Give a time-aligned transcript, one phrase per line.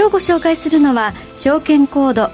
[0.00, 2.28] 今日ご紹介するのは証券コード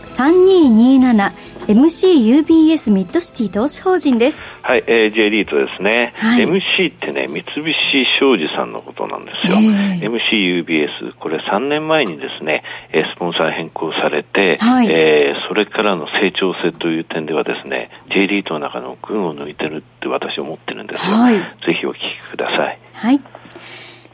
[1.66, 4.40] 3227MCUBS ミッドシティ投資法人です。
[4.62, 7.74] はい、えー、J リートですね、はい、MC ってね三菱
[8.20, 21.44] 商事さんのことなんですよ、えー、MCUBS これ3年前にですねスポンサー変更されて、はい、えー、それからの成長性という点ではですね J リートの中の群を抜いてるって私は思ってるんですよ、はい、ぜ
[21.80, 22.78] ひお聞きください。
[22.92, 23.20] はい。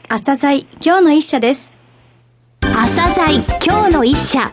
[0.09, 1.72] 朝鮮今日の一社です
[2.71, 4.49] 朝鮮今日の一社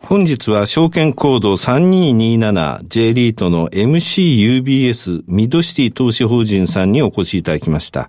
[0.00, 8.08] 本日は証券コード 3227J リートの MCUBS ミッドシティ投資法人さんにお越しいただきました。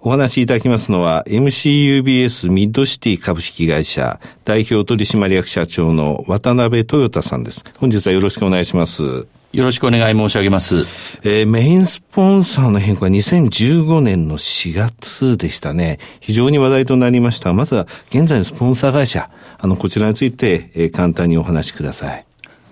[0.00, 7.64] お話しいただきますのは MCUBS ミッドシティ株式会社代表取締役社長の渡辺豊さんです。
[7.78, 9.26] 本日はよろしくお願いします。
[9.52, 10.86] よろしくお願い申し上げます。
[11.22, 15.98] えー、メインスポンサーの変更は2015年の4月でしたね。
[16.20, 17.54] 非常に話題となりました。
[17.54, 22.26] まずは現在のスポンサー会社、あの、こちらについて、えー、簡単にお話しください。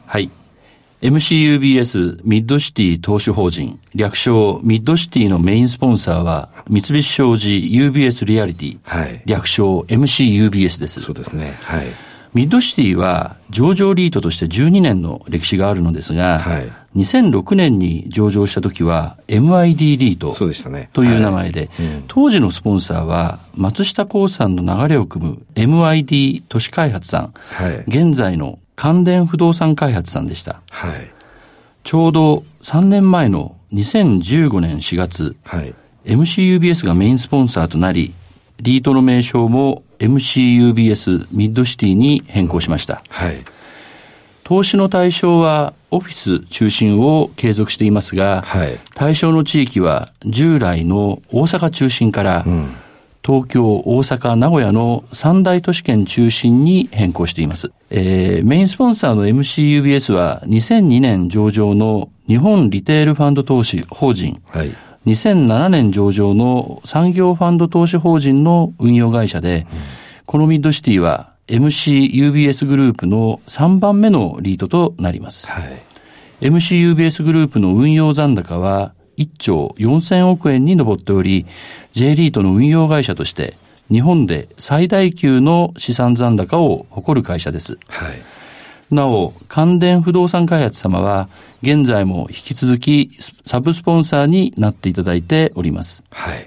[0.06, 0.30] はい。
[1.02, 11.00] MCUBS ミッドシティ投資法人、略称ミッドシティのメインスポンサーは、三菱商事 UBS リアリティ、はい、略称 MCUBS です。
[11.00, 11.56] そうですね。
[11.62, 11.86] はい。
[12.34, 20.32] ミッドシティは上場リートとして12年の歴史があるのですが、はい、2006年に上場した時は MID リート。
[20.92, 21.70] という名前で、
[22.08, 30.60] 当時のスポンサーは松下興産の流れを組む MID 都市開発さん、はい、現在の関電不動産開発さんでした。
[30.70, 31.10] はい、
[31.84, 35.74] ちょうど3年前の2015年4月、はい、
[36.04, 38.12] MCUBS がメインスポンサーとなり、
[38.60, 43.02] リートの名称も MCUBS ミッドシティに変更しました。
[43.08, 43.44] はい。
[44.44, 52.68] 投資の対象はオフィス中心を継続していますが、はい、対象の地域は従来の大阪中心から、うん、
[53.24, 57.72] 東京、大阪、名古屋の三大都市圏中心に変更しています。
[57.90, 69.78] えー、メインスポンサーの MCUBS は2002年上場の日本リテールファンド投資法人、はい2007年上場の産業ファンド投資法人の運用会社で、うん、
[70.26, 75.48] このミッドシティは MCUBS グループの3番目のリートとなります。
[75.48, 75.80] はい、
[76.40, 81.46] MCUBS グループの運用残高は1兆4000億円に上っており、
[81.92, 83.56] J リートの運用会社として
[83.88, 87.78] 日本で最大級の資産残高を誇る会社です。
[87.88, 88.35] はい
[88.90, 91.28] なお、関電不動産開発様は、
[91.62, 96.04] 現在も引き続きサブスポンサーになっていただいております。
[96.10, 96.46] はい。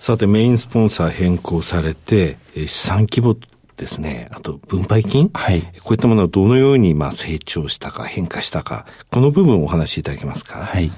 [0.00, 3.36] さて、メインスポンサー変更されて、資産規模
[3.76, 10.58] ですね、あと分配金、はい、こういったものはどのようにまあ成長したか変化したか、この部分をお話しいただけますか？
[10.58, 10.90] はい。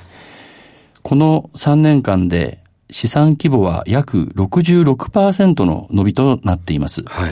[1.02, 2.58] この3年間で
[2.90, 7.02] 資産規模は約66%の伸びとなっています。
[7.04, 7.30] はい。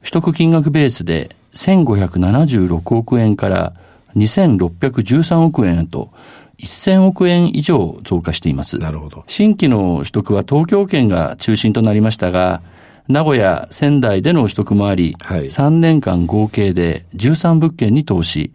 [0.00, 3.72] 取得金額ベースで1576億円から
[4.14, 6.10] 2613億円へと、
[6.58, 8.78] 1000億円以上増加しています。
[8.78, 9.24] なるほど。
[9.26, 12.62] 新規の取得は東京圏が中心となりましたが、
[13.08, 18.52] 名古屋、仙台での取得もあり、はい、3年間合計で13物件に投資、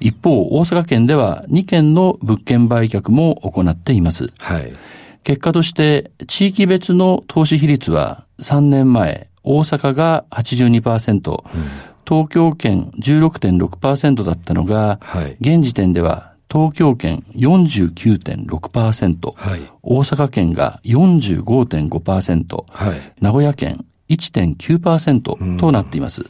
[0.00, 4.32] うん、一方、大阪県では2件の物件売却も行っています。
[4.38, 4.72] はい、
[5.22, 26.24] 結果として、地域別の投資比率は3年前、大阪が82%、うん東京圏16.6%だったのが、はい、現時点では東京圏49.6%、はい、大阪圏が45.5%、はい、名古屋県1.9%となっています。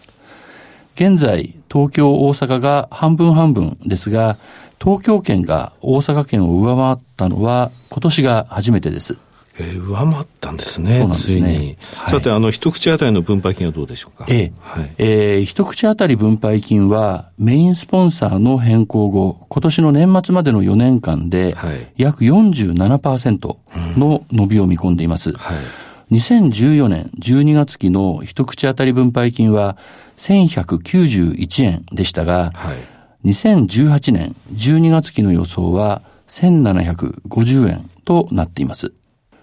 [0.95, 4.39] 現在、東京、大阪が半分半分ですが、
[4.83, 9.19] 東京圏が大阪圏を上回ったのは今年が初めてです。
[9.59, 11.77] えー、上回ったんですね、そうなんですね。
[11.95, 14.27] はい、さて、あの、一口当たりの分配金はどうでしょうか？
[14.29, 21.57] ええはい、えー、一口当たり分配金は、メインスポンサーの変更後、今年の年末までの4年間で、
[21.97, 23.57] 約47%
[23.97, 25.33] の伸びを見込んでいます。
[25.33, 25.55] は
[26.11, 29.79] い、2014年12月期の一口当たり分配金は、
[30.19, 32.75] 1191円でしたが、は
[33.25, 38.93] い、2018年12月期の予想は、1750円となっています。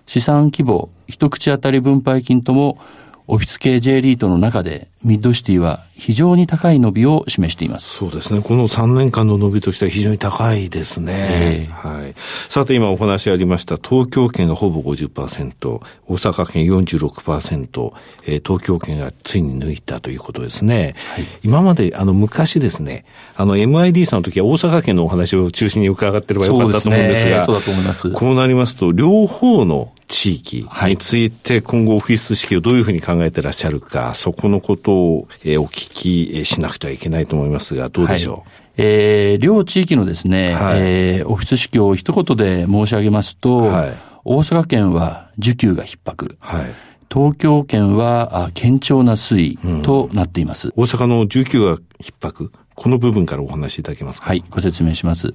[0.05, 2.77] 資産規模、一口当たり分配金とも
[3.25, 7.95] オフィス系 J リートの中でミッドシティは非常に高い伸びを示しています。
[7.95, 8.41] そうですね。
[8.41, 11.13] この3年間の伸びとしては非常に高いですね。
[11.15, 12.15] えー、はい。
[12.49, 17.93] さて今お話ありました東京圏がほぼ50%、大阪圏46%、
[18.25, 20.95] えー、東京圏がついに抜いたということですね。
[21.15, 23.05] はい、今まであの昔ですね、
[23.37, 28.11] あの MID さんの時は大阪圏のお話を中心に伺ってればよかったと思うんですが、そう、ね,、だと思います。
[28.11, 38.43] こうなりますと両方の地域について今後オフィス式をどういうふうに考えてらっしゃるか、そこのことを、えー、お聞きしなくてはいけないと思いますが、どうでしょう、はい。
[38.77, 43.93] えー、両地域のですね、はい、えー、オフィス式を一言で申し上げますと、はい、
[44.25, 46.37] 大阪県は需給が逼迫。
[46.39, 46.65] はい。
[47.13, 54.29] 東京圏は堅調な推移となっています、うん、大阪の需給が逼迫、この部分からお話しいただけますか？
[54.29, 55.31] はい、ご説明します。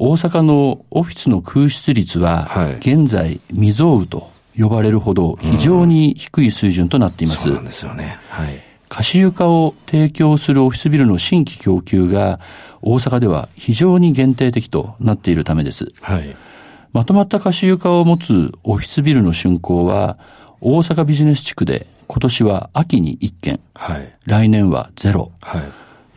[0.00, 7.42] 大阪のオフィスの空室率は、現在未曾有と呼ばれるほど非常に低い水準となっています。
[7.42, 8.20] そうなんですよね。
[8.28, 8.62] はい。
[8.88, 12.38] 貸床を提供するオフィスビルの新規供給が
[12.80, 15.86] 大阪では非常に限定的となっているためです。
[16.00, 16.36] はい。
[16.92, 20.16] まとまった貸床を持つオフィスビルの竣工は
[20.60, 25.62] 大阪ビジネス地区で今年は秋に1件、はい、来年はゼロ、はい、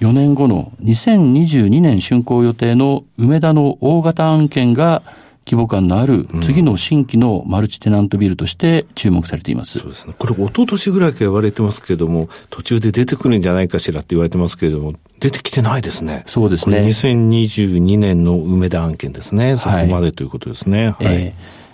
[0.02, 5.04] 4年後の2022年竣工予定の梅田の大型案件が
[5.46, 9.78] 規模感のある次の新規のマルチテナントビルとして注目されています。
[9.78, 10.16] そうですね。
[10.18, 16.24] これ、一昨年ぐらいから言われてますけれども、途中で出てくるんじゃないかしらって言われてますけれども、出てきてないですね。
[16.26, 16.80] そうですね。
[16.80, 19.58] 2022年の梅田案件ですね。
[19.58, 20.96] そこまでということですね。
[20.98, 21.06] はい。
[21.06, 21.34] はい、え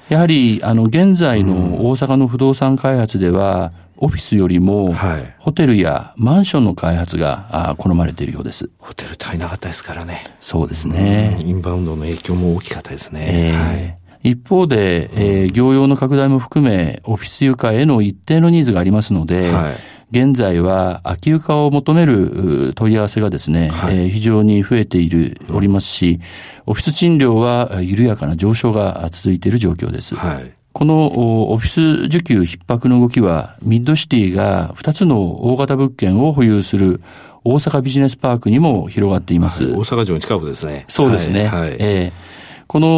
[0.10, 4.96] ー、やはり、あの、現在の大阪の不動産開発では、オフィスよりも、
[5.40, 8.70] ホテルやマンションの開発が好まれているようです。
[8.80, 10.24] ホテル足りなかったですからね。
[10.40, 11.38] そうですね。
[11.44, 13.28] インバウンドの影響も大きかったですね。
[13.30, 19.76] えー、はい一方で、えー、業用の拡大も含め、オフィス床への一定のニーズがありますので、はい、
[20.12, 26.20] 現在は空き床を求める問い合わせがですね、はい、えー、非常に増えている、おりますし、
[26.66, 30.16] オフィス賃料は緩やかな上昇が続いている状況です。
[30.16, 35.22] はいこのオフィス需給逼迫の動きは、ミッドシティが2つの
[35.52, 37.02] 大型物件を保有する
[37.44, 39.64] 大阪ビジネスパークにも広がっています。
[39.64, 40.86] はい、大阪城の近くですね。
[40.88, 41.48] そうですね。
[41.48, 42.90] はい、えー、この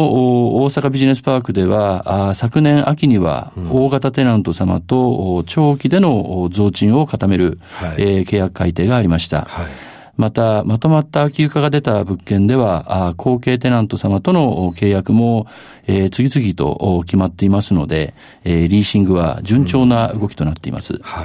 [0.62, 9.46] 大阪ビジネスパークでは、昨年秋には大型テナント様と長期での増賃を固める、はい、えー、契約改定がありました。
[9.48, 15.46] はいまた、まとまった空き床が出た物件では、後継テナント様との契約も、
[15.86, 18.14] えー、次々と決まっていますので、
[18.44, 20.94] えー、リーシングは順調な動きとなっています。
[20.94, 21.24] うん、はい。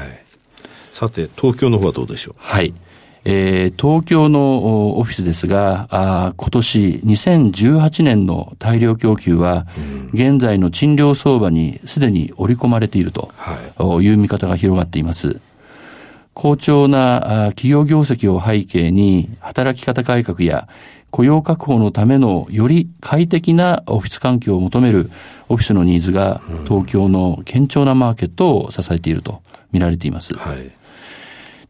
[0.91, 2.35] さて、東京の方はどうでしょう？
[2.37, 2.73] はい。
[3.27, 9.65] えー、東京のオフィスですが、あ今年2018年の大量供給は、
[10.13, 13.31] 現在の賃料相場にすでに織り込まれていると
[13.99, 15.41] いう見方が広がっています。
[16.35, 20.67] 好調な企業業績を背景に、働き方改革や
[21.09, 25.09] 雇用確保のためのより快適なオフィス環境を求める
[25.47, 29.41] オフィスのニーズが東京の堅調なマーケットを支えていると
[29.71, 30.33] 見られています。
[30.33, 30.71] はい、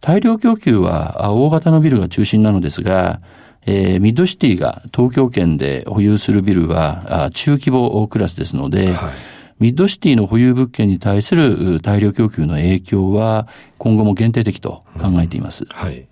[0.02, 3.22] 大量供給は大型のビルが中心なのですが、
[3.68, 13.48] えー、ミッドシティが東京圏で保有するビルは中規模クラスですので、はいミッドシティの保有物件に対する大量供給の影響は
[13.78, 15.63] 今後も限定的と考えています。
[15.63, 16.08] うん、はい。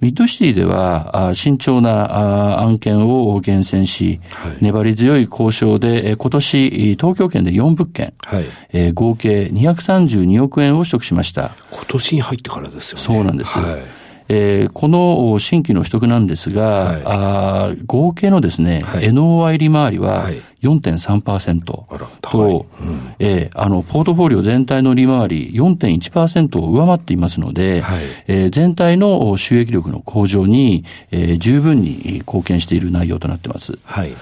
[0.00, 11.54] ミッドシティでは、慎重な案件を厳選し、はい、粘り強い交渉で、今年、東京圏で4物件、はい、合計232億円を取得しました。
[11.70, 13.04] 今年に入ってからですよね。
[13.04, 13.58] そうなんです。
[13.58, 13.99] はい
[14.32, 20.30] えー、この新規の取得なんですが、はい、あ合計のですね、はい、NOI 利回りは
[20.62, 21.86] 4.3%と、
[22.22, 22.52] はい。
[22.52, 33.78] うん、えー、あの、ポートフォリオ全体の利回り4.1%を上回っていますので、はい、えー、全体の収益力の向上に、えー、十分に貢献している内容となっています。
[33.82, 34.12] はい。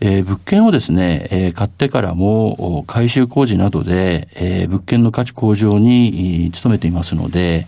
[0.00, 7.66] えー、物件をですね、えー、買ってからも改修工事などで、えー、物件の価値向上に努めていますので、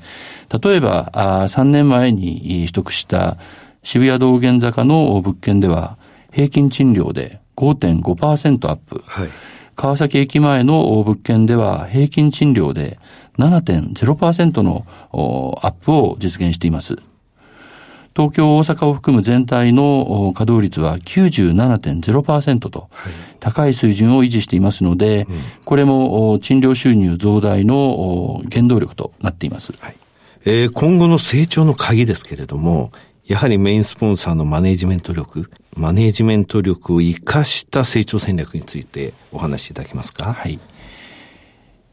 [0.51, 3.37] 例えば、あ3年前に取得した
[3.83, 5.99] 渋谷道玄坂の物件では、
[6.33, 9.03] 平均賃料で5.5%アップ。
[9.07, 9.29] はい、
[9.75, 12.99] 川崎駅前の物件では平均賃料で
[13.39, 14.87] 7.0%の
[15.63, 16.97] アップを実現しています。
[18.17, 22.89] 東京、大阪を含む全体の稼働率は97.0%と、
[23.39, 25.29] 高い水準を維持していますので、
[25.65, 29.73] これも賃料収入増大の原動力となっています。
[29.79, 29.97] はい
[30.51, 32.91] えー、今後の成長の鍵ですけれども、
[33.27, 40.33] やはりメインスポンサーのマネジメント力、マネジメント力を生かした成長戦略についてお話しいただけますか？
[40.33, 40.59] はい。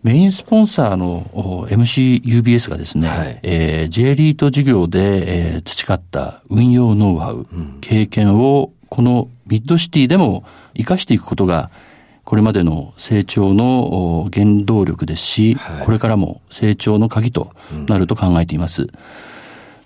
[0.03, 1.25] メインスポンサーの
[1.69, 10.45] MCUBS がですね、はい、えー、J リート事業で、えー、培った運用ノウハウ、うん、経験をこのミッドシティでも
[10.77, 11.71] 活かしていくことが、
[12.25, 17.51] これまでの成長の原動力ですし、はい、これからも成長の鍵と
[17.87, 18.81] なると考えています。
[18.81, 18.89] うん、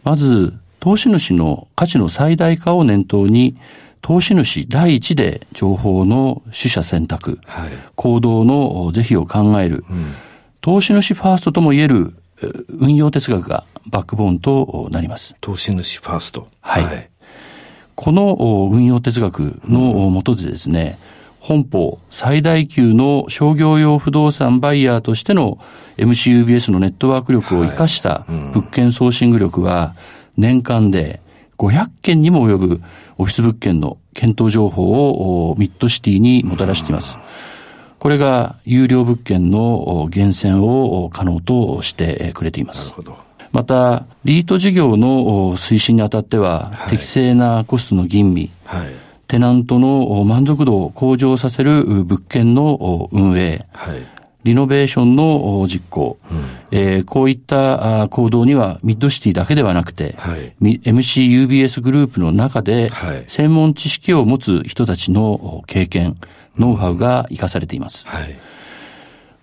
[0.04, 3.56] まず、投資主の価値の最大化を念頭に、
[4.02, 10.14] 投資主第一で情報の取捨選択、はい、行動の是非を考える、うん、
[10.62, 12.14] 投資主ファーストとも言える
[12.70, 15.36] 運用哲学がバックボーンとなります。
[15.42, 16.48] 投資主ファースト。
[16.62, 16.84] はい。
[16.86, 17.10] はい、
[17.96, 21.09] この運用哲学のもとでですね、うん、
[21.50, 25.58] 本邦最大級の商業用不動産バイヤーとしての
[25.98, 29.96] MCUBS のネットワーク力を生かした物件ソーシング力は
[30.38, 31.24] 年間で
[31.58, 32.82] 500件にも及ぶ
[33.18, 37.18] オフィス物件の検討情報をミッドシティにもたらしています。
[37.98, 42.94] これが有料物件の厳選を可能としてくれています。
[43.52, 54.00] また、リート事業の推進にあたっては、はい、適正なコストの吟味、はい、テナントの満足度を向上させる物件の運営、はい、
[54.44, 56.38] リノベーションの実行、うん、
[56.72, 62.90] えー、こういった行動にはミッドシティだけではなくて、はい、MCUBS グループの中で、
[63.28, 66.18] 専門知識を持つ人たちの経験、
[66.58, 68.08] ノウハウが活かされています。
[68.08, 68.36] はい、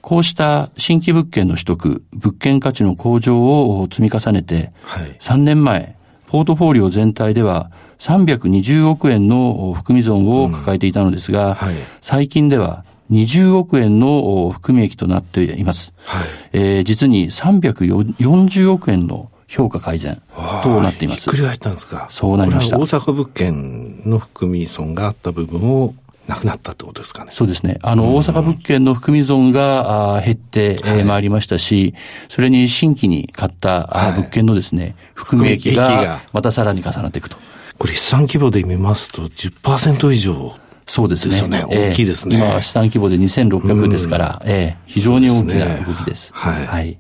[0.01, 5.95] こうした新規物件の取得、物件価値の向上を積み重ねて、はい、3年前、
[6.27, 15.93] ポートフォリオ全体では320億円の含み損を抱えていたのですが、うんはい、最近では20億円の含み益となっています。
[16.05, 20.21] はい、えー、実に340億円の評価改善
[20.63, 21.23] となっています。
[21.23, 22.79] ひっくり返ったんですかそうなりました。
[22.79, 25.95] 大阪物件の含み損があった部分を
[26.27, 27.31] なくなったってことですかね。
[27.33, 27.79] そうですね。
[27.83, 31.95] あの、大阪物件の含み損が減ってまいりましたし、
[32.29, 37.37] それに新規に買った物件のですね、含み益がまたさらに重なっていくと。
[37.79, 40.55] これ、資産規模で見ますと10%以上
[40.87, 41.49] そうですね。
[41.49, 42.37] ね大きいですね。
[42.37, 46.33] 今は資産規模で2600ですから、ええ、非常に大きな動きです。
[46.33, 46.67] はい。
[46.67, 46.99] はい。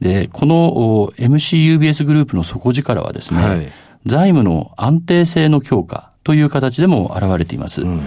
[0.00, 3.72] で、この MCUBS グループの底力はですね、はい、
[4.06, 7.82] 財務の安定性の強化という形でも現れています。
[7.82, 8.00] うん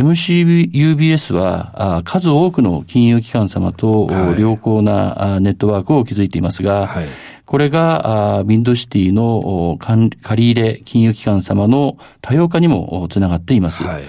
[0.00, 7.06] MCUBS は数多くの金融機関様と良好なネットワークを築いていますが、はい、
[7.44, 10.10] これが、ミンドシティの借
[10.42, 13.84] り入れ金融機関様の多様化にもつながっています。
[13.84, 14.04] はい、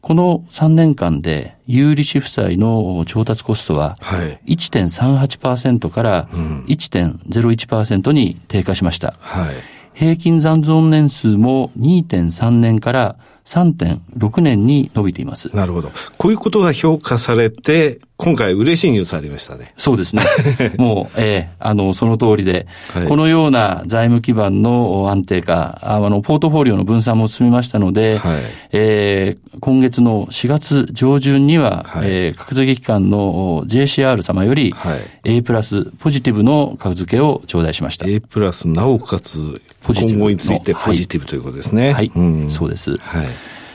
[0.00, 3.98] この3年間で、有利子負債の調達コストは、
[4.46, 6.28] 1.38%から
[6.66, 9.14] 1.01%に低下しました。
[9.20, 9.54] はい、
[9.92, 15.54] 平均残存年数も2.3年から3.6年に伸びています。
[15.54, 15.90] なるほど。
[16.18, 19.72] こういうことが評価されて、今回嬉しいニュースありましたね。
[19.78, 20.22] そうですね。
[20.76, 28.40] もう、ええー、あの、その通りで、はい、このような財務基盤の安定化、あの、ポートフォリオの分散も進みましたので、はい、
[28.72, 38.06] えー、今月の4月上旬には、はい、えー、格付け機関の JCR 様より、はい、A プラスポジティブの格付けを頂戴しました。
[38.06, 41.92] A プラスなおかつ、今後についてポジティブということですね。
[41.92, 42.96] はい、うん、そうです。
[42.98, 43.26] はい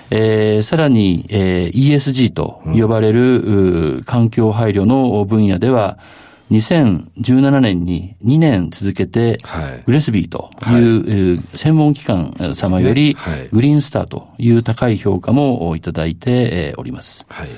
[0.10, 5.98] えー、さらに、えー、ESG と呼ばれる、うん、環境配慮の分野では、
[6.52, 9.40] 2017年に2年続けて、
[9.86, 13.18] グレスビーという、はい、専門機関様より、
[13.52, 17.26] グリーンスターという高い評価もいただいております。
[17.30, 17.50] はい。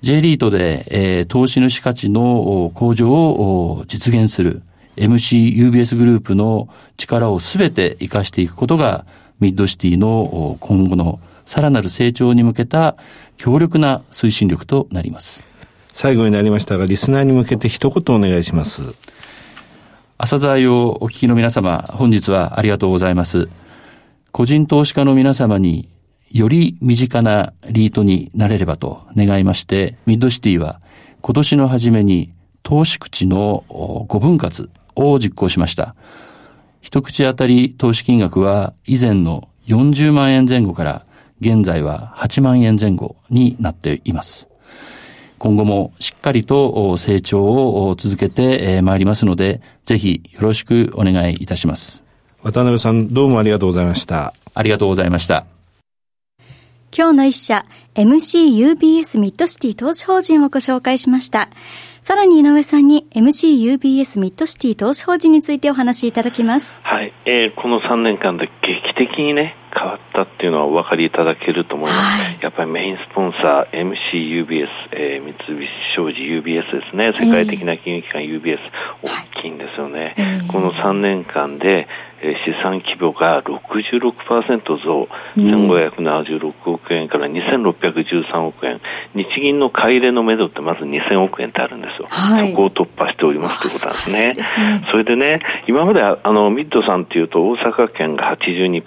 [0.00, 4.62] J リートで、えー、投資主価値の向上を実現する
[4.96, 9.06] MCUBS グループの力をすべて活かしていくことが
[9.40, 12.96] ミッドシティの今後のさらなる成長に向けた
[13.36, 15.46] 強力な推進力となります。
[15.92, 18.82] 最後になりましたが、リスナーに向けて一言お願いします。
[20.18, 23.48] 朝鮮をお聞きの皆様、本日はありがとうございます。
[24.32, 25.88] 個人投資家の皆様に
[26.30, 30.80] より身近なリートになれればと願いまして、ミッドシティは
[31.22, 35.94] 今年の初めに投資口の5分割を実行しました。
[36.80, 41.06] 一口当たり投資金額は以前の40万円前後から
[41.40, 44.48] 現在は8万円前後になっています。
[45.38, 52.04] 今後もしっかりと成長を続けてまいりますので、ぜひよろしくお願いいたします。
[52.42, 54.34] 渡辺さん、どうもありがとうございました。
[54.54, 55.46] ありがとうございました。
[56.96, 57.64] 今日の一社、
[57.94, 61.50] MCUBS ミッドシティ投資法人をご紹介しました。
[62.00, 66.78] さらに井上さんに MCUBS ミッドシティ投資法人についてお話しいただきます。
[66.82, 67.12] はい。
[67.26, 72.32] えー、この3年間で劇的にね、変わったっていうのはお分かりいただけると思います。
[72.32, 77.12] はい、やっぱりメインスポンサー MCUBS、えー、三菱商事 UBS ですね。
[77.14, 78.58] 世界的な金融機関 UBS、
[79.02, 80.16] 大きいんですよね。
[80.48, 81.86] この3年間で、
[82.22, 88.80] え資産規模が66%増、1576億円から2613億円、
[89.14, 94.80] 日銀の買い入れのめどってまず2000億円ってあるんですよ、はい、そこを突破しておりますということなんですね。
[94.90, 98.82] そ、ね、れでね、今まであのミッドさんっていうと、大阪県が82%、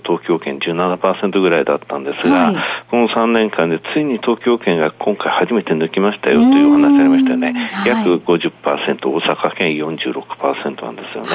[0.00, 2.56] 東京圏17%ぐらいだったんですが、はい、
[2.90, 7.70] この3年間でついに東京圏が今回初めて抜きましたよというお話ありましたよね。
[7.86, 11.28] 約50%、大阪県46%なんですよね。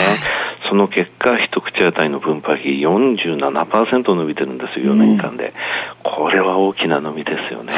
[0.70, 5.54] その結果、一口当たりの分配費47%伸びてるんですよ、4年間で。
[6.04, 7.74] これは大きな伸びですよね。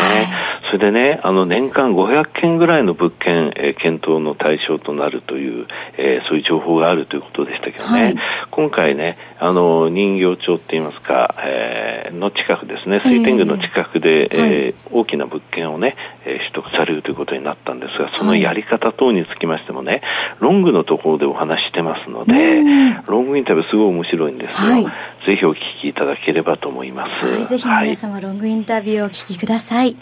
[0.72, 5.68] それでね、あの年間500件ぐらいの物件、えー、検討の対象となるという、
[5.98, 8.16] えー、そういう情報があるということでしたけどね、はい、
[8.52, 20.02] 今回ね、あの人形町って言いますか、えー、の近くですね、水天宮の近くで、えー、えー、大きな物件をね、えー、取得されるということになったんですが、そのやり方等につきましてもね、
[20.40, 22.34] ロングのところでお話してますので、
[23.08, 24.72] ロングインタビューすごい面白いんですよ。
[24.74, 24.90] はい、ぜ
[25.40, 27.26] ひお聞きいただければと思います。
[27.26, 29.96] はい、ぜひ皆様、ロングインタビューをお聞きください。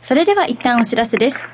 [0.00, 1.48] それでは一旦お知らせです。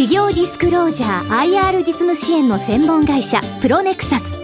[0.00, 4.40] 企業ディスクロージャー IR 実務支援の専門会社プロネクサス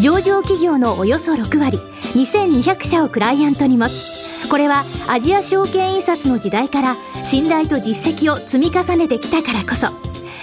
[0.00, 1.78] 上場企業のおよそ6割
[2.14, 9.88] 2200社をクライアントに持つこれはアジア証券印刷の時代から信頼と実績を積み重ねてきたからこそ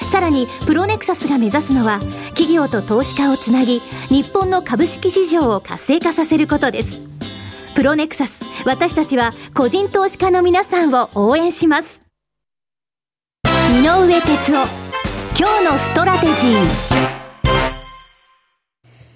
[0.10, 2.00] さらにプロネクサスが目指すのは
[2.30, 7.08] 企業と投資家をつなぎ日本の株式市場を活性化させることです。
[7.76, 12.02] プロネクサス私たちは個人投資家の皆さんを応援します。
[13.46, 14.90] 井上哲夫
[15.38, 17.10] 今日のストラテジー。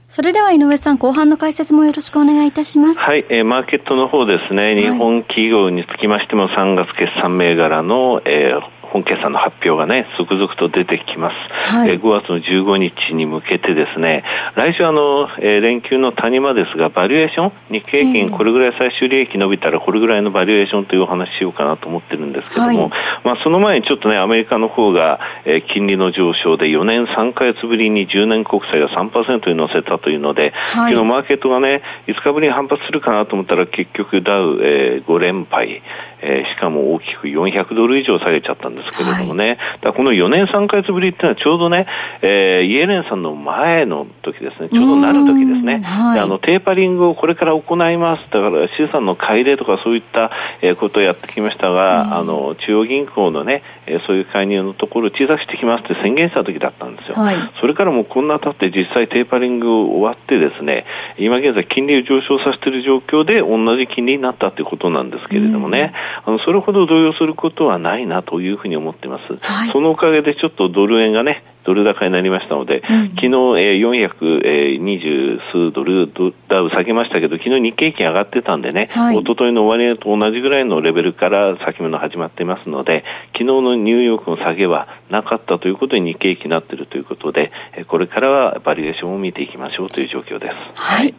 [0.08, 3.00] それでは井上さん、後半の解説もよろしくお願いいたします。
[3.00, 8.62] はい、えー、マーケットの方ですね、日本企業につきましても3月決算銘柄の、えー、
[8.94, 11.74] 本決算の発表がね、続々と出てきます。
[11.74, 14.24] はい、えー、5月の15日に向けてですね、
[14.56, 22.78] 来週あの、えー、連休の谷間ですが、バリエーション、日経平均これぐらい最終利益伸びたらこれぐらいのバリエーションというお話しようかなと思ってるんですけども、はい、
[23.24, 35.82] まあその前にちょっとね、アメリカの方が、えー、金利の上昇で4年3ヶ月ぶりに10年国債が3%に乗せたというので、はい、昨日マーケットがね、5日ぶりに反発するかなと思ったら結局ダウ、えー、5連敗、
[36.22, 41.88] えー、しかも大きく400ドル以上下げちゃったんですけれどもね、はい、この4年3か月ぶりっていうのはちょうどね、
[42.22, 57.16] えー、イエレンさんの前の時ですね、ちょうどなる時ですね、はい、あのテーパリングをこれから行います、だから資産の買い入れとかそういった、えー、ことをやってきましたが、あの中央銀行のね、えー、そういう介入のところを小さくしてきますって宣言した時だったんですよ。
[57.16, 60.86] はい、それからもこんな経って実際テーパリング終わってですね、
[61.18, 65.94] 今現在金利を上昇させている状況で同じ金利になったということなんですけれどもね、
[66.26, 69.38] あのそれほど動揺することはないなというふうに思っています。
[69.44, 76.12] はい、そのおかげでちょっとドル円がね、ドル高になりましたので、うん、昨日、えー、420数ドル
[76.50, 87.52] ダウ下げましたけど、昨日日経平均上がってたんでね、はい、一昨日の終値と同じぐらいのレベルから先物始まっていますので、昨日のニューヨークの下げはなかったということで日経平均になっているということで、
[87.88, 90.82] これからはバリエーションを見ていきましょうという状況です。
[90.82, 91.14] はい。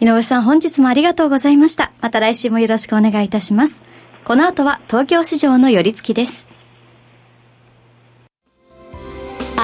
[0.00, 1.92] 井上さん、本日もありがとうございました。
[2.00, 3.82] また来週もよろしくお願いいたします。
[4.24, 6.55] この後は東京市場の寄り付きです。